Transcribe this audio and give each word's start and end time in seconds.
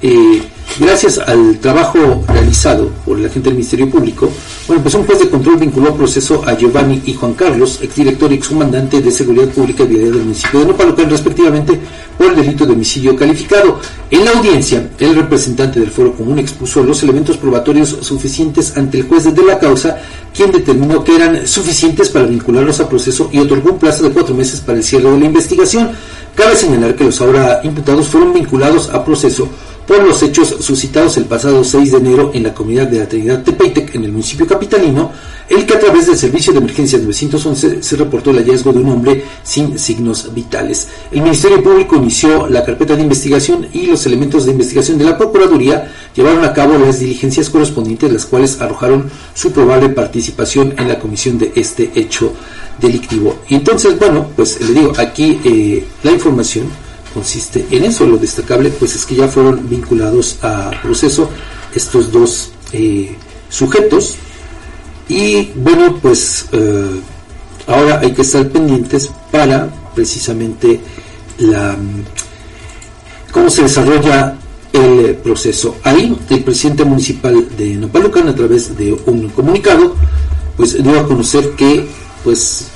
eh, 0.00 0.42
gracias 0.78 1.18
al 1.18 1.58
trabajo 1.58 2.24
realizado 2.28 2.90
por 3.04 3.18
la 3.18 3.28
gente 3.28 3.48
del 3.48 3.54
Ministerio 3.54 3.90
Público, 3.90 4.30
bueno, 4.66 4.82
pues 4.82 4.94
un 4.94 5.04
juez 5.04 5.18
de 5.18 5.28
control 5.28 5.56
vinculó 5.56 5.90
a 5.90 5.96
proceso 5.96 6.42
a 6.46 6.56
Giovanni 6.56 7.02
y 7.06 7.14
Juan 7.14 7.34
Carlos, 7.34 7.80
exdirector 7.82 8.30
y 8.30 8.36
excomandante 8.36 9.00
de 9.00 9.10
Seguridad 9.10 9.48
Pública 9.48 9.82
y 9.82 9.86
Vialidad 9.86 10.12
del 10.12 10.22
municipio 10.22 10.60
de 10.60 10.66
Nopalocan, 10.66 11.10
respectivamente, 11.10 11.80
por 12.16 12.28
el 12.28 12.36
delito 12.36 12.66
de 12.66 12.72
homicidio 12.72 13.16
calificado. 13.16 13.80
En 14.10 14.24
la 14.24 14.32
audiencia, 14.32 14.88
el 14.98 15.14
representante 15.14 15.80
del 15.80 15.90
Foro 15.90 16.14
Común 16.14 16.38
expuso 16.38 16.82
los 16.82 17.02
elementos 17.02 17.36
probatorios 17.36 17.88
suficientes 18.00 18.76
ante 18.76 18.98
el 18.98 19.04
juez 19.04 19.24
de 19.24 19.42
la 19.42 19.58
causa, 19.58 19.96
quien 20.34 20.52
determinó 20.52 21.02
que 21.02 21.16
eran 21.16 21.46
suficientes 21.46 22.08
para 22.10 22.26
vincularlos 22.26 22.80
a 22.80 22.88
proceso 22.88 23.30
y 23.32 23.38
otorgó 23.40 23.72
un 23.72 23.78
plazo 23.78 24.04
de 24.04 24.10
cuatro 24.10 24.34
meses 24.34 24.60
para 24.60 24.78
el 24.78 24.84
cierre 24.84 25.10
de 25.10 25.18
la 25.18 25.26
investigación. 25.26 25.90
Cabe 26.34 26.54
señalar 26.54 26.94
que 26.94 27.04
los 27.04 27.20
ahora 27.20 27.60
imputados 27.64 28.06
fueron 28.06 28.32
vinculados 28.32 28.90
a 28.90 29.04
proceso 29.04 29.48
por 29.88 30.04
los 30.04 30.22
hechos 30.22 30.54
suscitados 30.60 31.16
el 31.16 31.24
pasado 31.24 31.64
6 31.64 31.92
de 31.92 31.96
enero 31.96 32.30
en 32.34 32.42
la 32.42 32.52
comunidad 32.52 32.88
de 32.88 32.98
la 32.98 33.08
Trinidad 33.08 33.42
Tepeitec, 33.42 33.94
en 33.94 34.04
el 34.04 34.12
municipio 34.12 34.46
capitalino, 34.46 35.10
el 35.48 35.64
que 35.64 35.74
a 35.74 35.80
través 35.80 36.06
del 36.06 36.18
servicio 36.18 36.52
de 36.52 36.58
emergencias 36.58 37.00
911 37.00 37.82
se 37.82 37.96
reportó 37.96 38.30
el 38.30 38.36
hallazgo 38.36 38.70
de 38.74 38.80
un 38.80 38.90
hombre 38.90 39.24
sin 39.42 39.78
signos 39.78 40.34
vitales. 40.34 40.88
El 41.10 41.22
Ministerio 41.22 41.62
Público 41.62 41.96
inició 41.96 42.48
la 42.48 42.66
carpeta 42.66 42.96
de 42.96 43.02
investigación 43.02 43.66
y 43.72 43.86
los 43.86 44.04
elementos 44.04 44.44
de 44.44 44.52
investigación 44.52 44.98
de 44.98 45.06
la 45.06 45.16
Procuraduría 45.16 45.90
llevaron 46.14 46.44
a 46.44 46.52
cabo 46.52 46.76
las 46.76 47.00
diligencias 47.00 47.48
correspondientes, 47.48 48.12
las 48.12 48.26
cuales 48.26 48.60
arrojaron 48.60 49.10
su 49.32 49.52
probable 49.52 49.88
participación 49.88 50.74
en 50.76 50.88
la 50.88 50.98
comisión 50.98 51.38
de 51.38 51.50
este 51.56 51.90
hecho 51.94 52.34
delictivo. 52.78 53.38
Y 53.48 53.54
entonces, 53.54 53.98
bueno, 53.98 54.28
pues 54.36 54.60
le 54.60 54.78
digo, 54.78 54.92
aquí 54.98 55.40
eh, 55.42 55.86
la 56.02 56.12
información 56.12 56.66
consiste 57.18 57.66
en 57.72 57.84
eso. 57.84 58.06
Lo 58.06 58.16
destacable 58.16 58.70
pues 58.70 58.94
es 58.94 59.04
que 59.04 59.16
ya 59.16 59.26
fueron 59.26 59.68
vinculados 59.68 60.38
a 60.42 60.70
proceso 60.80 61.28
estos 61.74 62.12
dos 62.12 62.52
eh, 62.72 63.16
sujetos 63.48 64.14
y 65.08 65.50
bueno 65.56 65.98
pues 66.00 66.46
eh, 66.52 67.00
ahora 67.66 68.00
hay 68.00 68.12
que 68.12 68.22
estar 68.22 68.48
pendientes 68.48 69.10
para 69.32 69.68
precisamente 69.94 70.80
la 71.38 71.76
cómo 73.32 73.50
se 73.50 73.62
desarrolla 73.62 74.36
el 74.72 75.16
proceso. 75.16 75.76
Ahí 75.82 76.16
el 76.30 76.44
presidente 76.44 76.84
municipal 76.84 77.48
de 77.56 77.74
Nopalucan 77.74 78.28
a 78.28 78.34
través 78.34 78.76
de 78.76 78.92
un 79.06 79.28
comunicado 79.30 79.96
pues 80.56 80.80
dio 80.80 81.00
a 81.00 81.06
conocer 81.06 81.50
que 81.56 81.84
pues 82.22 82.68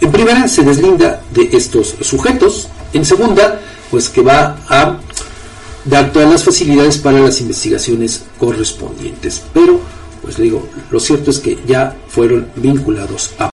en 0.00 0.12
primera 0.12 0.46
se 0.46 0.62
deslinda 0.62 1.22
de 1.32 1.48
estos 1.52 1.94
sujetos 2.02 2.68
en 2.92 3.04
segunda, 3.04 3.60
pues 3.90 4.08
que 4.08 4.22
va 4.22 4.58
a 4.68 4.98
dar 5.84 6.12
todas 6.12 6.30
las 6.30 6.44
facilidades 6.44 6.98
para 6.98 7.20
las 7.20 7.40
investigaciones 7.40 8.22
correspondientes. 8.38 9.42
Pero, 9.52 9.80
pues 10.22 10.38
le 10.38 10.44
digo, 10.44 10.68
lo 10.90 10.98
cierto 10.98 11.30
es 11.30 11.38
que 11.38 11.58
ya 11.66 11.96
fueron 12.08 12.48
vinculados 12.56 13.32
a 13.38 13.44